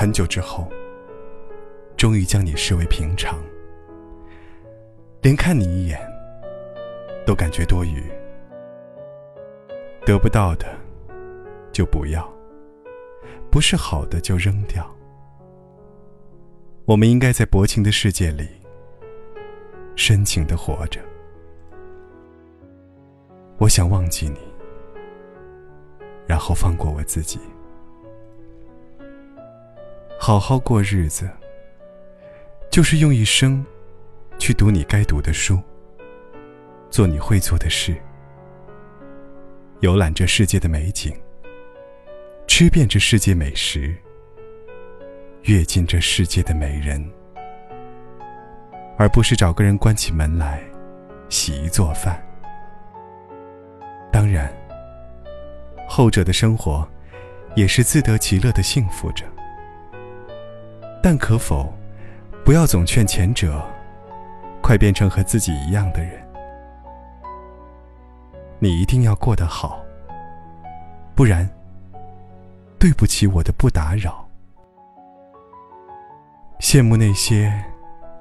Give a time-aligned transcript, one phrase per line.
[0.00, 0.70] 很久之后，
[1.96, 3.36] 终于将你视为平常，
[5.22, 5.98] 连看你一眼
[7.26, 8.00] 都感觉多余。
[10.06, 10.68] 得不到的
[11.72, 12.32] 就不要，
[13.50, 14.88] 不是好的就扔掉。
[16.84, 18.48] 我们应该在薄情的世界里
[19.96, 21.00] 深情的活着。
[23.58, 24.38] 我想忘记你，
[26.24, 27.40] 然后放过我自己，
[30.28, 31.26] 好好过日子，
[32.70, 33.64] 就是用一生
[34.38, 35.58] 去读你该读的书，
[36.90, 37.96] 做你会做的事，
[39.80, 41.16] 游览这世界的美景，
[42.46, 43.96] 吃遍这世界美食，
[45.44, 47.02] 阅尽这世界的美人，
[48.98, 50.62] 而不是找个人关起门来
[51.30, 52.22] 洗衣做饭。
[54.12, 54.52] 当然，
[55.88, 56.86] 后者的生活
[57.56, 59.24] 也是自得其乐的幸福着。
[61.02, 61.72] 但可否
[62.44, 63.62] 不要总劝前者
[64.62, 66.20] 快变成和自己一样的人？
[68.58, 69.80] 你一定要过得好，
[71.14, 71.48] 不然
[72.78, 74.26] 对不起我的不打扰。
[76.58, 77.52] 羡慕那些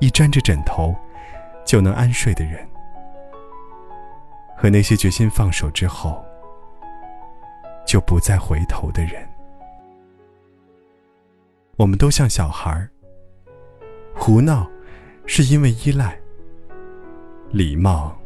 [0.00, 0.94] 一沾着枕头
[1.64, 2.68] 就能安睡的人。
[4.54, 6.20] 和那些决心放手之后
[7.86, 9.26] 就不再回头的人，
[11.78, 12.90] 我们都像小孩儿，
[14.12, 14.68] 胡闹
[15.26, 16.20] 是因为依赖，
[17.52, 18.20] 礼貌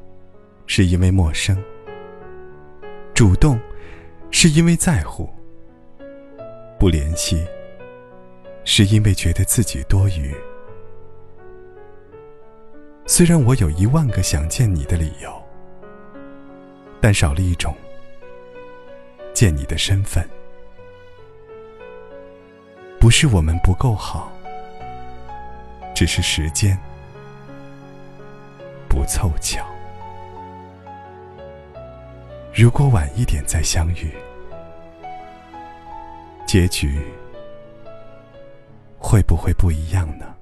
[0.66, 1.62] 是因为陌生，
[3.12, 3.60] 主动
[4.30, 5.28] 是因为在乎，
[6.78, 7.46] 不联系
[8.64, 10.34] 是因为觉得自己多余。
[13.04, 15.30] 虽然我有一万个想见你的理由。
[17.04, 17.74] 但少了一种
[19.34, 20.24] 见你的身份，
[23.12, 24.32] 是我们不够好，
[25.94, 26.76] 只是时间
[28.88, 29.64] 不凑巧。
[32.54, 34.12] 如果晚一点再相遇，
[36.46, 37.00] 结局
[38.98, 40.34] 会不会不一样呢？